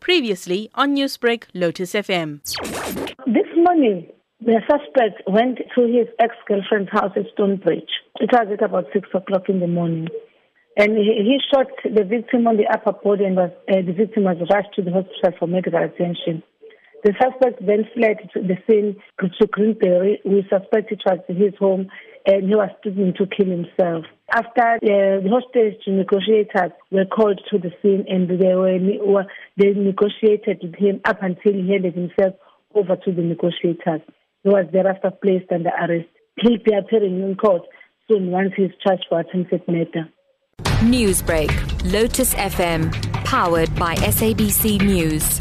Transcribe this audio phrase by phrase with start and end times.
[0.00, 2.40] Previously on Newsbreak, Lotus FM.
[3.26, 4.06] This morning,
[4.40, 7.90] the suspect went to his ex-girlfriend's house at Stonebridge.
[8.20, 10.08] It was at about 6 o'clock in the morning.
[10.76, 14.24] And he, he shot the victim on the upper body and was, uh, the victim
[14.24, 16.42] was rushed to the hospital for medical attention.
[17.04, 20.20] The suspect then fled to the scene to Greenbury.
[20.24, 21.88] We suspect it was his home
[22.26, 24.04] and he was threatening to kill himself.
[24.32, 29.26] After the hostage negotiators were called to the scene and they were
[29.56, 32.34] they negotiated with him up until he handed himself
[32.74, 34.02] over to the negotiators.
[34.44, 36.08] He was thereafter placed under arrest.
[36.36, 37.62] He'll be appearing in court
[38.08, 40.08] soon once he is charged for attempted murder.
[40.82, 41.50] Newsbreak,
[41.92, 42.92] Lotus FM,
[43.24, 45.40] powered by SABC News.